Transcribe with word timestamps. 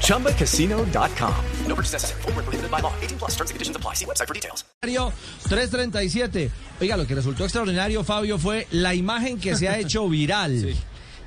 ChumbaCasino.com. 0.00 1.34
No 1.68 1.74
purchase 1.74 1.92
necessary. 1.92 2.22
Full 2.22 2.32
prohibited 2.32 2.70
by 2.70 2.80
law. 2.80 2.92
18 3.02 3.18
plus 3.18 3.32
terms 3.32 3.50
and 3.50 3.56
conditions 3.56 3.76
apply. 3.76 3.94
See 3.94 4.06
website 4.06 4.28
for 4.28 4.34
details. 4.34 4.64
337. 4.82 6.50
Oiga, 6.80 6.96
lo 6.96 7.06
que 7.06 7.14
resultó 7.14 7.44
extraordinario, 7.44 8.04
Fabio, 8.04 8.38
fue 8.38 8.66
la 8.70 8.94
imagen 8.94 9.38
que 9.38 9.56
se 9.56 9.68
ha 9.68 9.78
hecho 9.78 10.08
viral 10.10 10.60
sí. 10.60 10.76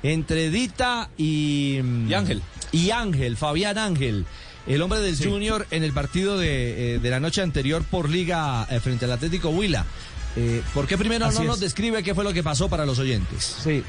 entre 0.02 0.50
Dita 0.50 1.10
y, 1.16 1.80
y 2.08 2.14
Ángel. 2.14 2.42
Y 2.72 2.90
Ángel, 2.90 3.36
Fabián 3.36 3.78
Ángel. 3.78 4.26
El 4.66 4.82
hombre 4.82 5.00
del 5.00 5.16
sí. 5.16 5.24
Junior 5.24 5.66
en 5.70 5.82
el 5.82 5.92
partido 5.92 6.36
de, 6.38 6.94
eh, 6.94 6.98
de, 6.98 7.10
la 7.10 7.20
noche 7.20 7.40
anterior 7.40 7.82
por 7.84 8.10
Liga 8.10 8.66
eh, 8.70 8.80
frente 8.80 9.06
al 9.06 9.12
Atlético 9.12 9.48
Huila. 9.48 9.86
Eh, 10.36 10.62
¿Por 10.74 10.86
qué 10.86 10.98
primero 10.98 11.24
Así 11.24 11.38
no 11.38 11.44
es. 11.44 11.48
nos 11.48 11.60
describe 11.60 12.02
qué 12.02 12.14
fue 12.14 12.22
lo 12.22 12.32
que 12.32 12.42
pasó 12.42 12.68
para 12.68 12.84
los 12.84 12.98
oyentes? 12.98 13.56
Sí. 13.64 13.82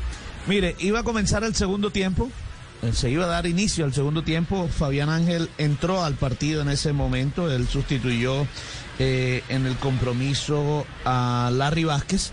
Mire, 0.47 0.75
iba 0.79 0.99
a 0.99 1.03
comenzar 1.03 1.43
el 1.43 1.53
segundo 1.53 1.91
tiempo. 1.91 2.31
Eh, 2.83 2.91
Se 2.93 3.09
iba 3.09 3.25
a 3.25 3.27
dar 3.27 3.45
inicio 3.45 3.85
al 3.85 3.93
segundo 3.93 4.23
tiempo. 4.23 4.67
Fabián 4.67 5.09
Ángel 5.09 5.49
entró 5.57 6.03
al 6.03 6.15
partido 6.15 6.61
en 6.61 6.69
ese 6.69 6.93
momento. 6.93 7.51
Él 7.51 7.67
sustituyó 7.67 8.45
eh, 8.99 9.43
en 9.49 9.65
el 9.65 9.75
compromiso 9.77 10.85
a 11.05 11.49
Larry 11.53 11.85
Vázquez. 11.85 12.31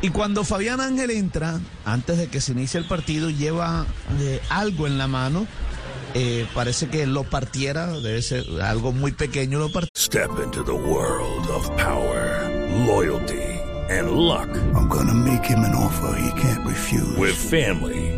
Y 0.00 0.10
cuando 0.10 0.44
Fabián 0.44 0.80
Ángel 0.80 1.10
entra, 1.10 1.60
antes 1.84 2.18
de 2.18 2.28
que 2.28 2.40
se 2.40 2.52
inicie 2.52 2.78
el 2.78 2.86
partido, 2.86 3.30
lleva 3.30 3.84
eh, 4.20 4.40
algo 4.48 4.86
en 4.86 4.96
la 4.96 5.08
mano. 5.08 5.46
Eh, 6.14 6.46
parece 6.54 6.88
que 6.88 7.06
lo 7.06 7.24
partiera, 7.24 7.88
debe 7.88 8.22
ser 8.22 8.44
algo 8.62 8.92
muy 8.92 9.12
pequeño. 9.12 9.58
Lo 9.58 9.70
part 9.70 9.88
Step 9.96 10.30
into 10.42 10.64
the 10.64 10.72
world 10.72 11.46
of 11.50 11.68
power, 11.76 12.48
loyalty, 12.86 13.42
and 13.90 14.12
luck. 14.12 14.48
I'm 14.74 14.88
gonna 14.88 15.12
make 15.14 15.44
him 15.44 15.58
an 15.58 15.74
offer 15.74 16.18
he 16.18 16.30
can't 16.40 16.64
refuse. 16.66 17.16
With 17.18 17.34
family, 17.34 18.17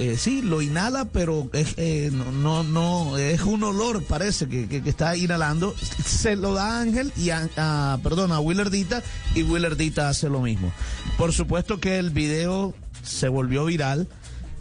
eh, 0.00 0.16
sí, 0.16 0.42
lo 0.42 0.62
inhala, 0.62 1.04
pero 1.06 1.48
es, 1.52 1.74
eh, 1.76 2.10
no, 2.12 2.32
no, 2.32 2.62
no, 2.64 3.18
es 3.18 3.42
un 3.42 3.62
olor, 3.62 4.02
parece 4.04 4.48
que, 4.48 4.66
que, 4.66 4.82
que 4.82 4.90
está 4.90 5.16
inhalando. 5.16 5.74
Se 6.04 6.34
lo 6.36 6.54
da 6.54 6.78
a 6.78 6.80
Ángel 6.80 7.12
y 7.16 7.30
a, 7.30 7.48
a- 7.56 7.98
perdón, 8.02 8.32
a 8.32 8.40
Willardita 8.40 9.02
y 9.34 9.42
Willardita 9.42 10.08
hace 10.08 10.28
lo 10.28 10.40
mismo. 10.40 10.72
Por 11.18 11.32
supuesto 11.32 11.78
que 11.80 11.98
el 11.98 12.10
video 12.10 12.74
se 13.02 13.28
volvió 13.28 13.64
viral 13.66 14.08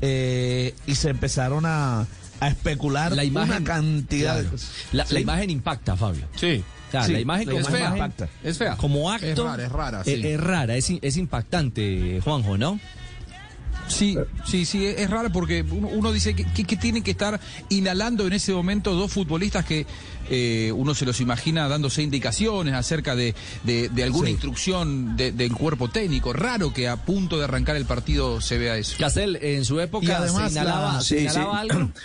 eh, 0.02 0.74
y 0.88 0.96
se 0.96 1.10
empezaron 1.10 1.66
a, 1.66 2.06
a 2.40 2.48
especular 2.48 3.12
La 3.14 3.24
imagen, 3.24 3.56
una 3.58 3.64
cantidad 3.64 4.36
de 4.36 4.42
claro. 4.42 4.52
cosas. 4.52 4.72
La, 4.92 5.06
¿Sí? 5.06 5.14
la 5.14 5.20
imagen 5.22 5.50
impacta, 5.50 5.96
Fabio. 5.98 6.26
Sí. 6.36 6.64
O 6.88 6.92
sea, 6.92 7.04
Sí, 7.04 7.12
la 7.14 7.20
imagen 7.20 7.46
como 7.48 7.60
Es 7.60 7.68
imagen 7.68 7.88
fea. 7.88 7.94
impacta. 7.98 8.30
Es 8.44 8.58
fea. 8.58 8.76
Como 8.78 9.12
acto. 9.12 9.26
Es 9.28 9.38
rara, 9.38 9.64
es 9.64 9.72
rara, 9.72 10.04
sí. 10.04 10.12
eh, 10.12 10.34
es 10.34 10.40
rara, 10.42 10.76
es, 10.76 10.92
es 11.02 11.18
impactante, 11.18 12.20
Juanjo, 12.24 12.58
¿no? 12.58 12.80
Sí, 14.00 14.18
sí, 14.46 14.66
sí, 14.66 14.86
es 14.86 15.10
raro 15.10 15.30
porque 15.32 15.62
uno, 15.70 15.90
uno 15.90 16.12
dice 16.12 16.34
que, 16.34 16.46
que- 16.46 16.64
que 16.64 16.78
tienen 16.78 17.04
que 17.04 17.12
estar 17.12 17.40
inhalando 17.70 18.26
en 18.26 18.34
ese 18.34 18.54
momento 18.54 18.96
dos 18.96 19.12
futbolistas 19.12 19.66
que 19.66 19.86
eh, 20.32 20.72
uno 20.76 20.94
se 20.96 21.06
los 21.06 21.20
imagina 21.22 21.68
dándose 21.68 22.02
indicaciones 22.04 22.74
acerca 22.76 23.16
de, 23.16 23.36
de- 23.64 23.90
de 23.90 24.04
alguna 24.04 24.28
Sí. 24.28 24.32
instrucción 24.34 25.18
de- 25.18 25.32
del 25.32 25.52
cuerpo 25.54 25.90
técnico. 25.90 26.34
Raro 26.34 26.72
que 26.74 26.88
a 26.88 26.96
punto 26.98 27.38
de 27.38 27.44
arrancar 27.46 27.76
el 27.76 27.86
partido 27.86 28.40
se 28.40 28.58
vea 28.58 28.78
eso. 28.78 28.96
Castel, 29.00 29.38
en 29.42 29.66
su 29.66 29.80
época 29.80 30.06
Y 30.06 30.12
además 30.12 30.52
se 30.54 30.60
inhalaba, 30.60 30.94
la- 30.94 31.02
se 31.02 31.18
Sí, 31.18 31.24
inhalaba 31.26 31.62
sí. 31.64 31.70
algo. 31.72 31.92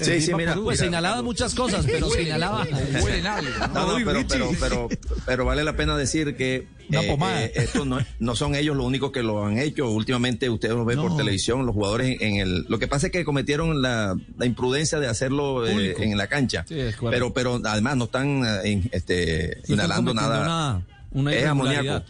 Sí, 0.00 0.20
sí, 0.20 0.34
mira. 0.34 0.54
Pues 0.54 0.78
se 0.78 0.84
mira, 0.86 0.98
inhalaba 1.00 1.22
muchas 1.22 1.54
cosas, 1.54 1.84
pero 1.86 2.08
se 2.10 2.22
inhalaba. 2.22 2.66
Huelen 3.02 3.26
algo. 3.26 3.50
¿no? 3.58 3.66
No, 3.74 3.98
no, 3.98 4.04
pero, 4.04 4.24
pero, 4.28 4.50
pero, 4.58 4.88
pero 5.26 5.44
vale 5.44 5.64
la 5.64 5.76
pena 5.76 5.96
decir 5.96 6.36
que 6.36 6.66
Una 6.88 7.02
eh, 7.02 7.06
pomada. 7.08 7.44
eh, 7.44 7.52
esto 7.54 7.84
no, 7.84 7.98
no 8.18 8.36
son 8.36 8.54
ellos 8.54 8.76
los 8.76 8.86
únicos 8.86 9.12
que 9.12 9.22
lo 9.22 9.44
han 9.44 9.58
hecho. 9.58 9.90
Últimamente 9.90 10.48
ustedes 10.48 10.74
lo 10.74 10.84
ven 10.84 10.98
por 11.00 11.16
televisión, 11.16 11.66
los 11.66 11.74
jugadores 11.74 12.20
en 12.20 12.36
el. 12.36 12.64
Lo 12.68 12.78
que 12.78 12.88
pasa 12.88 13.06
es 13.06 13.12
que 13.12 13.24
cometieron 13.24 13.82
la, 13.82 14.16
la 14.38 14.46
imprudencia 14.46 14.98
de 14.98 15.08
hacerlo 15.08 15.66
eh, 15.66 15.94
en 15.98 16.16
la 16.16 16.26
cancha. 16.26 16.64
Sí, 16.66 16.78
es 16.78 16.96
correcto. 16.96 17.32
pero, 17.34 17.58
pero 17.58 17.68
además 17.68 17.96
no 17.96 18.04
están 18.04 18.42
eh, 18.64 18.82
este, 18.92 19.60
inhalando 19.68 20.14
nada. 20.14 20.40
Una, 20.40 20.82
una 21.12 21.34
es 21.34 21.44
amoníaco. 21.46 22.04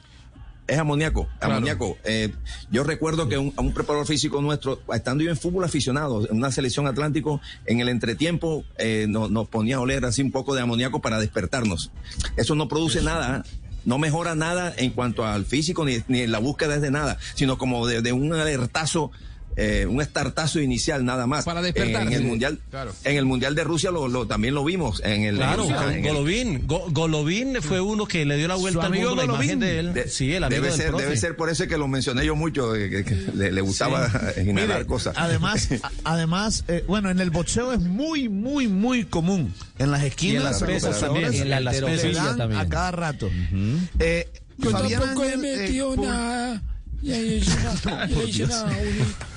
Es 0.66 0.78
amoníaco, 0.78 1.28
Claro. 1.38 1.54
amoníaco. 1.54 1.96
Eh, 2.04 2.32
yo 2.72 2.82
recuerdo 2.82 3.28
que 3.28 3.38
un, 3.38 3.52
a 3.56 3.60
un 3.60 3.72
preparador 3.72 4.06
físico 4.06 4.40
nuestro, 4.42 4.80
estando 4.92 5.22
yo 5.22 5.30
en 5.30 5.36
fútbol 5.36 5.62
aficionado, 5.64 6.28
en 6.28 6.36
una 6.36 6.50
selección 6.50 6.86
atlántico, 6.88 7.40
en 7.66 7.80
el 7.80 7.88
entretiempo 7.88 8.64
eh, 8.78 9.06
no- 9.08 9.28
nos 9.28 9.46
ponía 9.48 9.76
a 9.76 9.80
oler 9.80 10.04
así 10.04 10.22
un 10.22 10.32
poco 10.32 10.54
de 10.56 10.62
amoníaco 10.62 11.00
para 11.00 11.20
despertarnos. 11.20 11.92
Eso 12.36 12.56
no 12.56 12.66
produce 12.66 13.00
nada, 13.02 13.44
no 13.84 13.98
mejora 13.98 14.34
nada 14.34 14.74
en 14.76 14.90
cuanto 14.90 15.24
al 15.24 15.44
físico 15.44 15.84
ni, 15.84 15.98
ni 16.08 16.22
en 16.22 16.32
la 16.32 16.38
búsqueda 16.40 16.80
de 16.80 16.90
nada, 16.90 17.16
sino 17.36 17.58
como 17.58 17.86
de, 17.86 18.02
de 18.02 18.12
un 18.12 18.32
alertazo. 18.32 19.12
Eh, 19.56 19.86
un 19.88 20.00
estartazo 20.02 20.60
inicial 20.60 21.04
nada 21.04 21.26
más. 21.26 21.44
Para 21.44 21.60
En, 21.60 21.64
despertarse. 21.72 22.14
el 22.14 22.24
mundial, 22.24 22.58
Claro. 22.70 22.92
en 23.04 23.16
el 23.16 23.24
mundial 23.24 23.54
de 23.54 23.64
Rusia 23.64 23.90
lo, 23.90 24.06
lo- 24.08 24.26
también 24.26 24.54
lo 24.54 24.62
vimos. 24.64 25.00
En 25.04 25.22
el, 25.24 25.36
Claro, 25.36 25.64
en 25.64 25.70
el- 25.74 25.82
en 25.98 26.04
el- 26.06 26.12
Golovin. 26.12 26.66
Go- 26.66 26.86
Golovin 26.90 27.62
fue 27.62 27.80
uno 27.80 28.06
que 28.06 28.24
le 28.26 28.36
dio 28.36 28.48
la 28.48 28.54
vuelta 28.56 28.80
al 28.80 28.86
amigo 28.86 29.08
mundo 29.10 29.22
la 29.22 29.26
Golovin. 29.26 29.50
imagen 29.52 29.60
de 29.60 29.78
él. 29.78 29.94
De- 29.94 30.08
sí, 30.08 30.32
el 30.34 30.44
amigo 30.44 30.60
debe 30.62 30.68
del 30.72 30.76
ser, 30.80 30.88
profe. 30.90 31.04
debe 31.04 31.16
ser 31.16 31.36
por 31.36 31.48
eso 31.50 31.66
que 31.66 31.78
lo 31.78 31.88
mencioné 31.88 32.26
yo 32.26 32.36
mucho, 32.36 32.72
que, 32.74 33.04
que 33.04 33.14
le, 33.34 33.50
le 33.52 33.60
gustaba 33.62 34.08
inhalar 34.36 34.76
Mire, 34.78 34.86
cosas. 34.86 35.14
Además, 35.16 35.68
a- 35.82 35.90
además, 36.04 36.64
eh, 36.68 36.84
bueno, 36.86 37.10
en 37.10 37.20
el 37.20 37.30
boxeo 37.30 37.72
es 37.72 37.80
muy, 37.80 38.28
muy, 38.28 38.68
muy 38.68 39.04
común. 39.04 39.54
En 39.78 39.90
las 39.90 40.02
esquinas, 40.04 40.42
las 40.44 40.60
los 40.60 40.70
pesas 40.70 40.90
boxeadores 40.90 41.22
también, 41.24 41.42
en 41.42 41.50
la 41.50 41.56
dan 41.60 41.68
halterofilia 41.68 42.36
también. 42.36 42.60
a 42.60 42.68
cada 42.68 42.90
rato. 42.90 43.30
Eh, 43.98 44.28
Fabián 44.58 45.02
Ángel, 45.02 45.44
eh, 45.44 45.82
pu- 47.02 48.58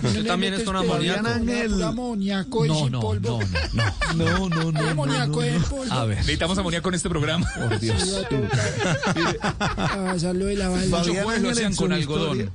Usted 0.03 0.25
también 0.25 0.53
es 0.53 0.63
Fabián 0.63 1.25
amoníaco. 1.25 1.27
Ángel, 1.27 1.79
No, 1.79 1.87
amoníaco 1.87 2.65
no, 2.65 2.89
no, 2.89 3.01
no, 3.19 3.19
no. 3.19 3.39
no, 4.15 4.49
no, 4.49 4.71
no, 4.71 4.89
amoníaco 4.89 5.43
en 5.43 5.61
polvo. 5.63 5.93
A 5.93 6.05
ver. 6.05 6.17
Necesitamos 6.17 6.57
amoníaco 6.57 6.89
en 6.89 6.95
este 6.95 7.09
programa. 7.09 7.49
Por 7.55 7.79
Dios. 7.79 8.25
Ah, 9.51 10.15
salud 10.17 10.47
de 10.47 10.55
la 10.55 10.69
Fabián 10.69 11.29
Ángel 11.29 11.75
con 11.75 11.93
historia- 11.93 11.95
algodón. 11.97 12.51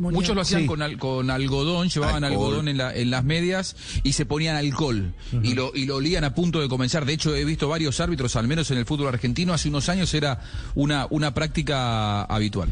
Muchos 0.00 0.34
lo 0.34 0.40
hacían 0.42 0.62
Sí. 0.62 0.66
con, 0.66 0.80
al- 0.82 0.96
con 0.98 1.30
algodón, 1.30 1.88
llevaban 1.90 2.24
Alcohol. 2.24 2.46
algodón 2.46 2.68
en, 2.68 2.78
la- 2.78 2.94
en 2.96 3.10
las 3.10 3.22
medias 3.22 3.76
y 4.02 4.14
se 4.14 4.24
ponían 4.26 4.56
alcohol 4.56 5.12
y, 5.42 5.54
lo, 5.54 5.72
y 5.74 5.84
lo 5.86 5.96
olían 5.96 6.24
a 6.24 6.34
punto 6.34 6.60
de 6.60 6.68
comenzar. 6.68 7.04
De 7.04 7.12
hecho, 7.12 7.34
he 7.36 7.44
visto 7.44 7.68
varios 7.68 8.00
árbitros, 8.00 8.34
al 8.36 8.48
menos 8.48 8.70
en 8.70 8.78
el 8.78 8.86
fútbol 8.86 9.08
argentino, 9.08 9.52
hace 9.52 9.68
unos 9.68 9.88
años 9.88 10.12
era 10.14 10.40
una, 10.74 11.06
una 11.10 11.34
práctica 11.34 12.22
habitual. 12.22 12.68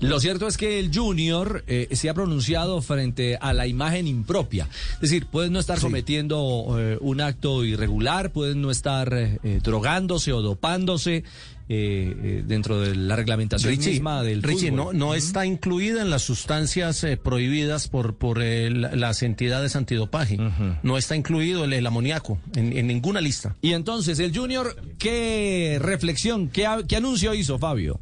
Lo 0.00 0.20
cierto 0.20 0.46
es 0.46 0.56
que 0.56 0.78
el 0.78 0.90
Junior 0.94 1.64
eh, 1.66 1.88
se 1.92 2.08
ha 2.10 2.14
pronunciado 2.14 2.82
frente 2.82 3.36
a 3.40 3.52
la 3.52 3.66
imagen 3.66 4.06
impropia. 4.06 4.68
Es 4.94 5.00
decir, 5.00 5.26
pueden 5.26 5.52
no 5.52 5.60
estar 5.60 5.80
cometiendo 5.80 6.76
eh, 6.78 6.98
un 7.00 7.20
acto 7.20 7.64
irregular, 7.64 8.30
pueden 8.32 8.60
no 8.60 8.70
estar 8.70 9.12
eh, 9.14 9.60
drogándose 9.62 10.32
o 10.32 10.42
dopándose 10.42 11.24
eh, 11.68 12.16
eh, 12.22 12.42
dentro 12.46 12.80
de 12.80 12.94
la 12.96 13.14
reglamentación 13.16 13.70
Richie, 13.70 13.90
misma 13.92 14.22
del 14.22 14.42
Richie, 14.42 14.70
fútbol. 14.70 14.96
no, 14.96 15.06
no 15.06 15.14
está 15.14 15.44
incluida 15.46 16.00
en 16.02 16.10
las 16.10 16.22
sustancias 16.22 17.04
eh, 17.04 17.16
prohibidas 17.16 17.88
por, 17.88 18.16
por 18.16 18.42
eh, 18.42 18.70
la- 18.70 18.94
las 18.96 19.22
entidades 19.22 19.76
antidopaje. 19.76 20.38
No 20.82 20.96
está 20.98 21.16
incluido 21.16 21.64
el, 21.64 21.72
el 21.72 21.86
amoníaco 21.86 22.38
en, 22.56 22.76
en 22.76 22.86
ninguna 22.86 23.20
lista. 23.20 23.54
Y 23.60 23.72
entonces, 23.72 24.18
el 24.18 24.34
Junior, 24.36 24.76
¿qué 24.98 25.78
reflexión, 25.80 26.48
qué, 26.48 26.66
qué 26.88 26.96
anuncio 26.96 27.34
hizo 27.34 27.58
Fabio? 27.58 28.00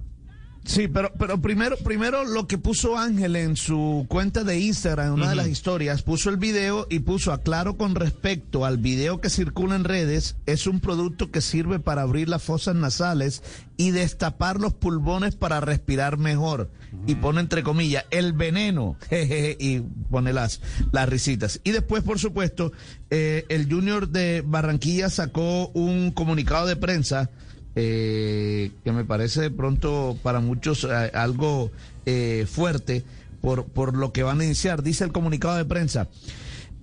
Sí, 0.67 0.89
pero, 0.89 1.13
pero 1.17 1.41
primero, 1.41 1.77
primero 1.77 2.25
lo 2.25 2.49
que 2.49 2.59
puso 2.59 2.99
Ángel 2.99 3.37
en 3.37 3.57
su 3.57 4.05
cuenta 4.09 4.43
de 4.43 4.59
Instagram, 4.59 5.07
en 5.07 5.13
una 5.13 5.31
de 5.31 5.37
las 5.37 5.47
historias, 5.47 6.03
puso 6.03 6.29
el 6.29 6.39
video 6.39 6.89
y 6.91 6.99
puso 6.99 7.33
aclaro 7.33 7.77
con 7.77 7.95
respecto 7.95 8.65
al 8.65 8.77
video 8.77 9.21
que 9.21 9.31
circula 9.31 9.77
en 9.77 9.85
redes, 9.85 10.35
es 10.45 10.67
un 10.67 10.81
producto 10.81 11.31
que 11.31 11.41
sirve 11.41 11.79
para 11.79 12.03
abrir 12.03 12.29
las 12.29 12.43
fosas 12.43 12.75
nasales 12.75 13.45
y 13.77 13.93
destapar 13.93 14.61
los 14.61 14.75
pulmones 14.75 15.37
para 15.37 15.61
respirar 15.61 16.19
mejor. 16.19 16.69
Y 17.07 17.15
pone 17.15 17.41
entre 17.41 17.63
comillas, 17.63 18.05
el 18.11 18.33
veneno, 18.33 18.97
jejeje, 19.09 19.57
y 19.61 19.81
pone 20.11 20.33
las, 20.33 20.61
las 20.91 21.09
risitas. 21.09 21.61
Y 21.63 21.71
después, 21.71 22.03
por 22.03 22.19
supuesto, 22.19 22.73
eh, 23.11 23.45
el 23.51 23.71
Junior 23.71 24.09
de 24.09 24.43
Barranquilla 24.45 25.11
sacó 25.11 25.69
un 25.69 26.11
comunicado 26.11 26.67
de 26.67 26.75
prensa 26.75 27.31
eh, 27.77 28.73
que 28.83 28.93
me 28.93 29.05
parece 29.05 29.43
de 29.43 29.51
pronto 29.51 30.19
para 30.23 30.41
muchos 30.41 30.85
eh, 30.85 31.11
algo 31.15 31.71
eh, 32.07 32.47
fuerte 32.51 33.05
por, 33.41 33.67
por 33.67 33.97
lo 33.97 34.13
que 34.13 34.23
van 34.23 34.41
a 34.41 34.45
iniciar. 34.45 34.83
Dice 34.83 35.05
el 35.05 35.13
comunicado 35.13 35.57
de 35.57 35.65
prensa. 35.65 36.09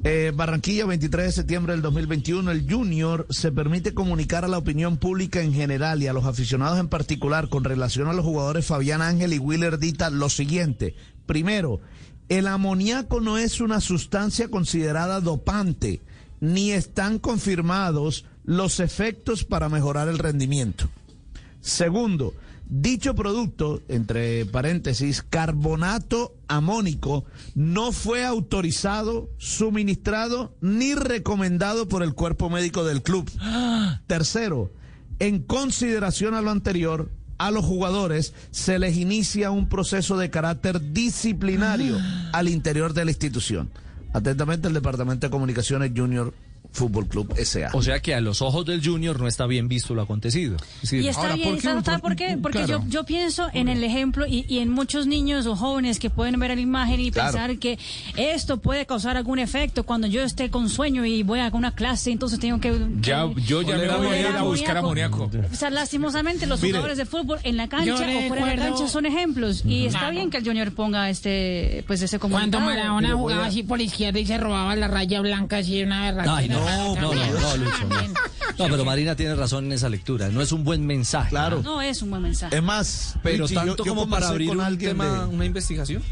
Eh, 0.05 0.33
Barranquilla, 0.35 0.85
23 0.85 1.27
de 1.27 1.31
septiembre 1.31 1.73
del 1.73 1.81
2021, 1.81 2.51
el 2.51 2.69
Junior 2.69 3.25
se 3.29 3.53
permite 3.53 3.93
comunicar 3.93 4.43
a 4.43 4.49
la 4.49 4.57
opinión 4.57 4.97
pública 4.97 5.41
en 5.41 5.53
general 5.53 6.03
y 6.03 6.07
a 6.07 6.13
los 6.13 6.25
aficionados 6.25 6.77
en 6.77 6.89
particular 6.89 7.47
con 7.47 7.63
relación 7.63 8.09
a 8.09 8.13
los 8.13 8.25
jugadores 8.25 8.65
Fabián 8.65 9.01
Ángel 9.01 9.31
y 9.31 9.39
Willer 9.39 9.79
Dita 9.79 10.09
lo 10.09 10.27
siguiente. 10.27 10.93
Primero, 11.25 11.79
el 12.27 12.47
amoníaco 12.47 13.21
no 13.21 13.37
es 13.37 13.61
una 13.61 13.79
sustancia 13.79 14.49
considerada 14.49 15.21
dopante, 15.21 16.01
ni 16.41 16.71
están 16.71 17.17
confirmados 17.17 18.25
los 18.43 18.79
efectos 18.79 19.43
para 19.43 19.69
mejorar 19.69 20.07
el 20.07 20.19
rendimiento. 20.19 20.89
Segundo, 21.61 22.33
dicho 22.67 23.15
producto, 23.15 23.81
entre 23.87 24.45
paréntesis, 24.45 25.21
carbonato 25.21 26.35
amónico, 26.47 27.25
no 27.55 27.91
fue 27.91 28.25
autorizado, 28.25 29.29
suministrado 29.37 30.55
ni 30.61 30.93
recomendado 30.93 31.87
por 31.87 32.03
el 32.03 32.13
cuerpo 32.13 32.49
médico 32.49 32.83
del 32.83 33.01
club. 33.01 33.29
Tercero, 34.07 34.71
en 35.19 35.41
consideración 35.41 36.33
a 36.33 36.41
lo 36.41 36.51
anterior, 36.51 37.09
a 37.37 37.51
los 37.51 37.65
jugadores 37.65 38.33
se 38.51 38.79
les 38.79 38.97
inicia 38.97 39.51
un 39.51 39.67
proceso 39.67 40.17
de 40.17 40.29
carácter 40.29 40.93
disciplinario 40.93 41.97
al 42.33 42.49
interior 42.49 42.93
de 42.93 43.05
la 43.05 43.11
institución. 43.11 43.71
Atentamente 44.13 44.67
el 44.67 44.73
Departamento 44.73 45.27
de 45.27 45.31
Comunicaciones 45.31 45.91
Junior 45.95 46.33
Fútbol 46.73 47.07
Club 47.07 47.33
S.A. 47.37 47.69
O 47.73 47.81
sea 47.81 47.99
que 48.01 48.13
a 48.13 48.19
los 48.21 48.41
ojos 48.41 48.65
del 48.65 48.83
Junior 48.85 49.19
no 49.19 49.27
está 49.27 49.45
bien 49.47 49.67
visto 49.67 49.93
lo 49.93 50.01
acontecido. 50.01 50.57
Y 50.91 51.07
está 51.07 51.33
bien, 51.35 51.61
¿sabe 51.61 51.81
sabe 51.83 51.99
por 51.99 52.15
qué? 52.15 52.37
Porque 52.41 52.65
yo, 52.67 52.83
yo 52.89 53.03
pienso 53.05 53.47
en 53.53 53.69
el 53.69 53.83
ejemplo 53.83 54.25
y, 54.27 54.45
y 54.49 54.59
en 54.59 54.69
muchos 54.69 55.07
niños 55.07 55.45
o 55.45 55.55
jóvenes 55.55 55.99
que 55.99 56.09
pueden 56.09 56.39
ver 56.39 56.55
la 56.55 56.61
imagen 56.61 56.99
y 56.99 57.11
Claro. 57.11 57.31
pensar 57.31 57.57
que 57.59 57.77
esto 58.17 58.57
puede 58.57 58.85
causar 58.85 59.17
algún 59.17 59.39
efecto 59.39 59.83
cuando 59.83 60.07
yo 60.07 60.21
esté 60.23 60.49
con 60.49 60.67
sueño 60.69 61.05
y 61.05 61.23
voy 61.23 61.39
a 61.39 61.49
una 61.53 61.75
clase, 61.75 62.11
entonces 62.11 62.39
tengo 62.39 62.59
que... 62.59 62.75
Ya, 63.01 63.29
yo 63.45 63.61
ya 63.61 63.77
me 63.77 63.87
voy 63.87 64.07
a 64.07 64.19
ir 64.21 64.25
a 64.27 64.41
buscar 64.41 64.77
amoníaco. 64.77 65.29
O 65.51 65.55
sea, 65.55 65.69
lastimosamente 65.69 66.47
los 66.47 66.59
Mire. 66.61 66.73
jugadores 66.73 66.97
de 66.97 67.05
fútbol 67.05 67.37
en 67.43 67.57
la 67.57 67.67
cancha 67.69 67.93
o 67.93 67.97
fuera 68.27 68.45
de 68.47 68.55
la 68.57 68.65
cancha 68.69 68.87
son 68.87 69.05
ejemplos 69.05 69.63
y 69.65 69.85
está 69.85 69.99
Claro. 69.99 70.15
bien 70.15 70.29
que 70.31 70.37
el 70.37 70.43
Junior 70.45 70.71
ponga 70.73 71.09
este 71.11 71.83
pues 71.85 72.01
ese 72.01 72.17
Cuando 72.17 72.57
comunicado. 72.57 72.65
Maradona 72.65 73.15
jugaba 73.15 73.45
así 73.45 73.61
por 73.63 73.77
la 73.77 73.83
izquierda 73.83 74.19
y 74.19 74.25
se 74.25 74.37
robaba 74.39 74.75
la 74.75 74.87
raya 74.87 75.21
blanca 75.21 75.57
así 75.57 75.83
una 75.83 76.11
verdad. 76.11 76.25
No, 76.65 76.95
no, 76.95 77.13
no, 77.13 77.39
no, 77.39 77.57
Lucho, 77.57 77.85
no. 77.89 78.01
No, 78.57 78.65
pero 78.69 78.85
Marina 78.85 79.15
tiene 79.15 79.35
razón 79.35 79.65
en 79.65 79.71
esa 79.73 79.89
lectura. 79.89 80.29
No 80.29 80.41
es 80.41 80.51
un 80.51 80.63
buen 80.63 80.85
mensaje. 80.85 81.29
Claro. 81.29 81.61
No 81.63 81.81
es 81.81 82.01
un 82.01 82.09
buen 82.11 82.21
mensaje. 82.21 82.55
Es 82.55 82.63
más, 82.63 83.15
Pero 83.23 83.45
Richie, 83.45 83.55
tanto 83.55 83.83
yo 83.83 83.95
como 83.95 84.09
para 84.09 84.27
abrir 84.29 84.49
con 84.49 84.57
un 84.59 84.63
alguien 84.63 84.91
tema, 84.91 85.05
de- 85.21 85.25
una 85.25 85.45
investigación. 85.45 86.03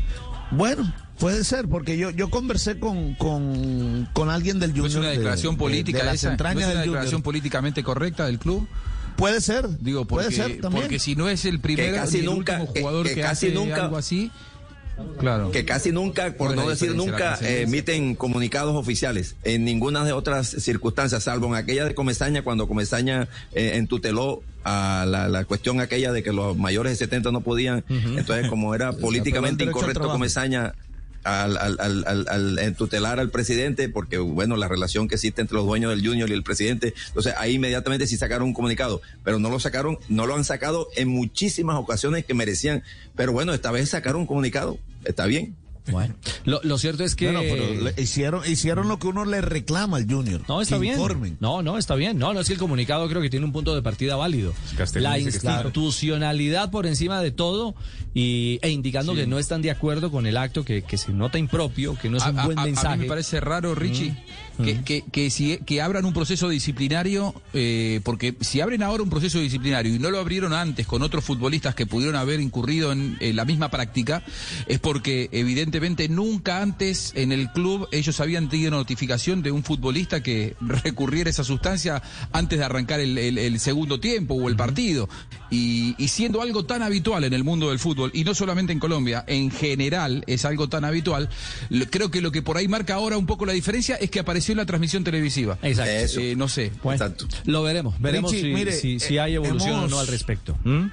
Bueno, 0.52 0.92
puede 1.18 1.44
ser, 1.46 1.68
porque 1.68 1.98
yo, 1.98 2.10
yo 2.10 2.30
conversé 2.30 2.78
con, 2.80 3.14
con, 3.16 4.10
con 4.12 4.30
alguien 4.30 4.60
del 4.60 4.72
¿No 4.72 4.84
Junior. 4.84 4.90
es 4.90 4.96
una 4.98 5.08
de- 5.10 5.14
declaración 5.18 5.54
de- 5.56 5.60
política 5.60 6.00
de 6.00 6.06
las 6.06 6.16
esa? 6.16 6.28
¿No 6.28 6.32
entrañas 6.34 6.62
es 6.62 6.66
una 6.66 6.74
del 6.74 6.82
declaración 6.90 7.12
Junior. 7.12 7.24
políticamente 7.24 7.84
correcta 7.84 8.26
del 8.26 8.40
club? 8.40 8.68
Puede 9.16 9.40
ser. 9.40 9.68
Digo, 9.80 10.06
porque, 10.06 10.26
puede 10.26 10.36
ser 10.36 10.62
también. 10.62 10.84
porque 10.84 11.00
si 11.00 11.16
no 11.16 11.30
es 11.30 11.46
el 11.46 11.60
primero 11.60 11.96
casi 11.96 12.20
el 12.20 12.26
nunca- 12.26 12.54
último 12.54 12.74
que- 12.74 12.80
jugador 12.82 13.08
que 13.08 13.16
que, 13.16 13.22
casi 13.22 13.48
hace 13.48 13.56
nunca- 13.56 13.84
algo 13.86 13.98
así, 13.98 14.32
claro. 15.18 15.52
que 15.52 15.66
casi 15.66 15.92
nunca, 15.92 16.34
por 16.34 16.48
¿Cuál 16.48 16.60
es 16.60 16.66
no 16.66 16.70
decir 16.70 16.96
nunca, 16.96 17.38
eh, 17.42 17.64
emiten 17.64 18.16
comunicados 18.16 18.76
oficiales 18.76 19.36
en 19.44 19.66
ninguna 19.66 20.04
de 20.04 20.14
otras 20.14 20.48
circunstancias, 20.48 21.24
salvo 21.24 21.48
en 21.48 21.56
aquella 21.56 21.86
de 21.86 21.96
Comesaña, 21.96 22.44
cuando 22.44 22.68
Comesaña 22.68 23.28
eh, 23.54 23.74
entuteló 23.76 24.42
a 24.64 25.06
la, 25.08 25.28
la 25.28 25.46
cuestión 25.46 25.80
aquella 25.80 26.12
de 26.12 26.24
que 26.24 26.32
los 26.32 26.58
mayores 26.58 26.94
de 26.94 26.98
70 26.98 27.32
no 27.32 27.42
podían. 27.42 27.84
Entonces, 27.90 28.48
como 28.48 28.76
era 28.76 28.92
políticamente 28.98 29.64
incorrecto. 29.64 30.10
Comesaña 30.12 30.74
al, 31.24 31.58
al, 31.58 31.78
al, 31.80 32.04
al, 32.08 32.28
al 32.28 32.60
entutelar 32.60 33.20
al 33.20 33.30
presidente, 33.30 33.90
porque, 33.90 34.18
bueno, 34.18 34.58
la 34.58 34.68
relación 34.68 35.08
que 35.08 35.16
existe 35.16 35.42
entre 35.42 35.56
los 35.56 35.66
dueños 35.66 35.92
del 35.92 36.06
Junior 36.06 36.30
y 36.30 36.34
el 36.34 36.44
presidente, 36.44 36.94
entonces 37.08 37.34
ahí 37.38 37.56
inmediatamente 37.56 38.08
sí 38.08 38.18
sacaron 38.18 38.48
un 38.48 38.54
comunicado, 38.54 39.02
pero 39.24 39.40
no 39.40 39.50
lo 39.50 39.60
sacaron, 39.60 39.98
no 40.10 40.26
lo 40.28 40.36
han 40.36 40.44
sacado 40.44 40.88
en 40.96 41.08
muchísimas 41.08 41.78
ocasiones 41.78 42.26
que 42.26 42.34
merecían, 42.34 42.84
pero 43.16 43.32
bueno, 43.32 43.54
esta 43.54 43.72
vez 43.72 43.90
sacaron 43.90 44.22
un 44.22 44.28
comunicado, 44.28 44.78
está 45.06 45.26
bien. 45.26 45.56
Bueno, 45.90 46.14
lo, 46.46 46.62
lo 46.64 46.78
cierto 46.78 47.04
es 47.04 47.16
que... 47.16 47.32
Bueno, 47.32 47.42
pero 47.42 47.74
le- 47.96 48.02
hicieron, 48.02 48.44
hicieron 48.50 48.88
lo 48.88 49.00
que 49.00 49.08
uno 49.08 49.26
le 49.26 49.42
reclama 49.42 49.98
al 49.98 50.06
Junior. 50.10 50.42
No, 50.48 50.62
está 50.62 50.76
que 50.76 50.82
bien. 50.82 50.94
informen. 50.94 51.38
No, 51.40 51.62
no, 51.64 51.78
está 51.78 51.96
bien. 51.96 52.20
No, 52.20 52.34
no 52.34 52.40
es 52.42 52.48
que 52.48 52.54
el 52.54 52.60
comunicado 52.60 53.10
creo 53.10 53.22
que 53.22 53.30
tiene 53.32 53.46
un 53.46 53.52
punto 53.52 53.74
de 53.74 53.82
partida 53.82 54.16
válido. 54.16 54.54
La 54.96 55.18
institucionalidad 55.20 56.70
por 56.72 56.86
encima 56.86 57.22
de 57.22 57.32
todo 57.32 57.74
y, 58.14 58.60
e 58.62 58.70
indicando 58.70 59.16
que 59.16 59.26
no 59.26 59.40
están 59.40 59.62
de 59.62 59.72
acuerdo 59.72 60.12
con 60.12 60.28
el 60.28 60.38
acto, 60.38 60.64
que, 60.64 60.84
que 60.84 60.98
se 60.98 61.12
nota 61.14 61.38
impropio, 61.40 61.98
que 61.98 62.10
no 62.10 62.18
es 62.18 62.24
A- 62.24 62.30
un 62.30 62.44
buen 62.46 62.60
a- 62.60 62.66
mensaje. 62.66 62.88
A 62.88 62.96
mí 62.98 63.04
me 63.04 63.08
parece 63.08 63.40
raro, 63.40 63.74
Richie, 63.74 64.14
que, 64.64 64.84
que, 64.84 65.04
que 65.12 65.30
si, 65.32 65.58
que 65.60 65.82
abran 65.82 66.06
un 66.06 66.14
proceso 66.14 66.48
disciplinario, 66.50 67.34
eh, 67.54 68.02
porque 68.04 68.36
si 68.42 68.62
abren 68.62 68.84
ahora 68.84 69.02
un 69.02 69.10
proceso 69.10 69.40
disciplinario 69.40 69.96
y 69.96 70.00
no 70.00 70.12
lo 70.12 70.20
abrieron 70.20 70.54
antes 70.54 70.86
con 70.86 71.02
otros 71.02 71.24
futbolistas 71.24 71.74
que 71.74 71.86
pudieron 71.88 72.16
haber 72.18 72.40
incurrido 72.40 72.92
en, 72.92 73.18
en 73.20 73.36
la 73.36 73.46
misma 73.46 73.70
práctica, 73.72 74.24
es 74.68 74.80
porque 74.80 75.30
evidentemente 75.32 75.71
nunca 76.10 76.62
antes 76.62 77.14
en 77.16 77.32
el 77.32 77.52
club 77.52 77.88
ellos 77.92 78.20
habían 78.20 78.50
tenido 78.50 78.72
notificación 78.72 79.42
de 79.42 79.52
un 79.52 79.64
futbolista 79.64 80.22
que 80.22 80.56
recurriera 80.62 81.30
a 81.30 81.32
esa 81.32 81.44
sustancia 81.44 82.02
antes 82.32 82.60
de 82.60 82.66
arrancar 82.66 83.00
el, 83.00 83.18
el- 83.18 83.38
el 83.38 83.60
segundo 83.60 84.00
tiempo 84.00 84.36
o 84.36 84.50
el 84.50 84.56
partido. 84.56 85.10
Y, 85.50 85.96
y 85.98 86.08
siendo 86.08 86.42
algo 86.42 86.66
tan 86.66 86.82
habitual 86.82 87.24
en 87.26 87.34
el 87.34 87.44
mundo 87.44 87.70
del 87.70 87.80
fútbol, 87.80 88.10
y 88.14 88.24
no 88.24 88.34
solamente 88.34 88.72
en 88.74 88.80
Colombia, 88.80 89.24
en 89.28 89.52
general 89.52 90.24
es 90.28 90.46
algo 90.46 90.70
tan 90.70 90.86
habitual, 90.86 91.30
lo- 91.70 91.86
creo 91.90 92.10
que 92.12 92.22
lo 92.22 92.32
que 92.32 92.42
por 92.42 92.58
ahí 92.58 92.68
marca 92.68 92.94
ahora 92.96 93.18
un 93.18 93.26
poco 93.26 93.46
la 93.46 93.54
diferencia 93.54 93.96
es 93.96 94.10
que 94.10 94.20
apareció 94.20 94.54
en 94.54 94.58
la 94.60 94.66
transmisión 94.66 95.04
televisiva. 95.04 95.58
Exacto. 95.62 95.92
Eso. 95.92 96.20
Eh, 96.22 96.36
no 96.36 96.48
sé. 96.48 96.72
Bueno, 96.84 97.04
Exacto. 97.04 97.28
lo 97.46 97.64
veremos. 97.64 98.00
Veremos 98.00 98.32
Richie, 98.32 98.48
si, 98.50 98.54
mire, 98.54 98.72
si- 98.74 99.00
si 99.00 99.16
eh, 99.16 99.20
hay 99.20 99.36
evolución 99.36 99.72
hemos- 99.72 99.86
o 99.86 99.88
no 99.90 100.00
al 100.00 100.08
respecto. 100.08 100.58
¿Mm? 100.64 100.86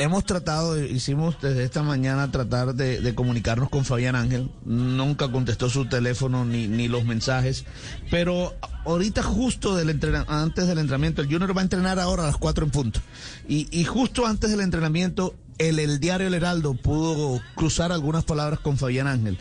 Hemos 0.00 0.24
tratado, 0.24 0.82
hicimos 0.82 1.36
desde 1.42 1.62
esta 1.62 1.82
mañana 1.82 2.30
tratar 2.32 2.74
de, 2.74 3.14
comunicarnos 3.14 3.68
con 3.68 3.84
Fabián 3.84 4.16
Ángel. 4.16 4.50
Nunca 4.64 5.30
contestó 5.30 5.68
su 5.68 5.84
teléfono 5.90 6.46
ni, 6.46 6.68
ni 6.68 6.88
los 6.88 7.04
mensajes. 7.04 7.66
Pero 8.10 8.54
ahorita 8.86 9.22
justo 9.22 9.76
del 9.76 9.90
entrena- 9.90 10.24
antes 10.26 10.66
del 10.66 10.78
entrenamiento, 10.78 11.20
el 11.20 11.28
Junior 11.28 11.54
va 11.54 11.60
a 11.60 11.64
entrenar 11.64 12.00
ahora 12.00 12.22
a 12.22 12.26
las 12.28 12.38
4 12.38 12.64
en 12.64 12.70
punto. 12.70 13.00
Y, 13.46 13.68
y 13.78 13.84
justo 13.84 14.24
antes 14.26 14.48
del 14.50 14.62
entrenamiento, 14.62 15.34
el, 15.58 15.78
el 15.78 16.00
diario 16.00 16.28
El 16.28 16.34
Heraldo 16.34 16.72
pudo 16.72 17.38
cruzar 17.54 17.92
algunas 17.92 18.24
palabras 18.24 18.58
con 18.60 18.78
Fabián 18.78 19.06
Ángel. 19.06 19.36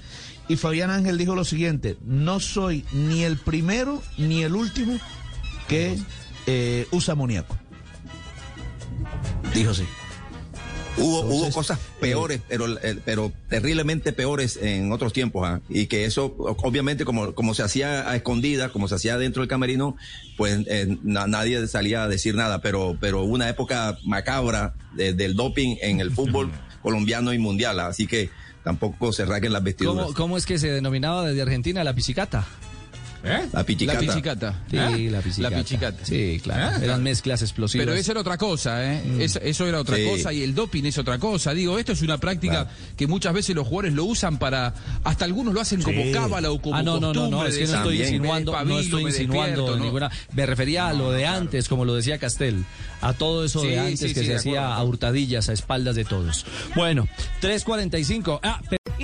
Y 0.49 0.57
Fabián 0.57 0.89
Ángel 0.89 1.17
dijo 1.17 1.35
lo 1.35 1.45
siguiente, 1.45 1.95
no 2.03 2.41
soy 2.41 2.83
ni 2.91 3.23
el 3.23 3.37
primero 3.37 4.03
ni 4.17 4.43
el 4.43 4.55
último 4.55 4.97
que 5.69 5.97
eh, 6.47 6.85
usa 6.91 7.13
amoníaco. 7.13 7.55
Dijo 9.53 9.73
sí. 9.73 9.85
Hubo, 10.98 11.22
hubo 11.22 11.50
cosas 11.51 11.79
peores, 12.01 12.41
pero, 12.50 12.67
eh, 12.84 13.00
pero 13.05 13.31
terriblemente 13.48 14.12
peores 14.12 14.58
en 14.62 14.91
otros 14.91 15.13
tiempos, 15.13 15.48
¿ah? 15.48 15.62
y 15.69 15.86
que 15.88 16.03
eso, 16.05 16.36
obviamente, 16.38 17.05
como, 17.05 17.34
como 17.34 17.53
se 17.53 17.63
hacía 17.63 18.10
a 18.10 18.15
escondida, 18.17 18.69
como 18.69 18.88
se 18.89 18.96
hacía 18.96 19.17
dentro 19.17 19.41
del 19.41 19.48
camerino, 19.48 19.96
pues 20.36 20.60
eh, 20.67 20.98
na- 21.03 21.27
nadie 21.27 21.65
salía 21.67 22.03
a 22.03 22.08
decir 22.10 22.36
nada, 22.36 22.60
pero, 22.62 22.98
pero 23.00 23.24
una 23.24 23.48
época 23.48 23.98
macabra 24.03 24.74
de- 24.93 25.13
del 25.13 25.36
doping 25.36 25.77
en 25.81 26.01
el 26.01 26.12
fútbol 26.12 26.51
colombiano 26.81 27.34
y 27.34 27.39
mundial, 27.39 27.79
así 27.79 28.05
que 28.05 28.29
tampoco 28.63 29.13
se 29.13 29.24
raquen 29.25 29.53
las 29.53 29.63
vestiduras. 29.63 30.03
¿Cómo, 30.08 30.15
¿Cómo 30.17 30.38
es 30.38 30.46
que 30.46 30.60
se 30.60 30.69
denominaba 30.69 31.25
desde 31.27 31.41
Argentina 31.41 31.84
la 31.86 31.93
piscicata? 31.93 32.46
¿Eh? 33.23 33.49
La 33.51 33.63
pichicata. 33.65 34.01
La 34.01 34.07
pichicata. 34.07 34.63
Sí, 34.69 34.77
¿Eh? 34.77 35.11
la 35.11 35.21
pichicata. 35.21 35.49
La 35.49 35.57
pichicata. 35.57 36.05
Sí, 36.05 36.39
claro. 36.41 36.77
¿Eh? 36.77 36.85
Eran 36.85 37.03
mezclas 37.03 37.41
explosivas. 37.41 37.85
Pero 37.85 37.97
eso 37.97 38.11
era 38.11 38.21
otra 38.21 38.38
cosa, 38.38 38.93
¿eh? 38.93 39.03
Mm. 39.05 39.21
Eso, 39.21 39.39
eso, 39.41 39.67
era 39.67 39.79
otra 39.81 39.97
sí. 39.97 40.05
cosa 40.05 40.31
y 40.33 40.43
el 40.43 40.55
doping 40.55 40.85
es 40.85 40.97
otra 40.97 41.17
cosa. 41.19 41.53
Digo, 41.53 41.77
esto 41.77 41.91
es 41.91 42.01
una 42.01 42.17
práctica 42.17 42.65
claro. 42.65 42.69
que 42.95 43.07
muchas 43.07 43.33
veces 43.33 43.55
los 43.55 43.67
jugadores 43.67 43.93
lo 43.93 44.05
usan 44.05 44.38
para. 44.38 44.73
Hasta 45.03 45.25
algunos 45.25 45.53
lo 45.53 45.61
hacen 45.61 45.81
como 45.81 46.01
sí. 46.01 46.11
cábala 46.11 46.51
o 46.51 46.61
como. 46.61 46.75
Ah, 46.75 46.83
no, 46.83 46.99
no, 46.99 47.13
no, 47.13 47.27
no, 47.27 47.45
es 47.45 47.57
que 47.57 47.65
no 47.67 47.75
estoy 47.75 47.97
También. 47.97 48.01
insinuando, 48.07 48.51
Pabilo, 48.53 48.75
no 48.75 48.81
estoy 48.81 49.03
me 49.03 49.09
insinuando 49.09 49.75
¿no? 49.75 49.83
ninguna. 49.83 50.11
Me 50.33 50.45
refería 50.45 50.88
a 50.88 50.93
lo 50.93 51.11
de 51.11 51.25
antes, 51.25 51.67
como 51.67 51.85
lo 51.85 51.95
decía 51.95 52.17
Castel. 52.17 52.63
A 53.01 53.13
todo 53.13 53.45
eso 53.45 53.61
Sí, 53.61 53.67
de 53.67 53.79
antes 53.79 53.99
sí, 53.99 54.13
que 54.13 54.21
sí, 54.21 54.25
se 54.27 54.35
hacía 54.35 54.75
a 54.75 54.83
hurtadillas, 54.83 55.49
a 55.49 55.53
espaldas 55.53 55.95
de 55.95 56.05
todos. 56.05 56.45
Bueno, 56.75 57.07
3.45. 57.41 58.39
Ah, 58.43 58.61
pero 58.69 58.78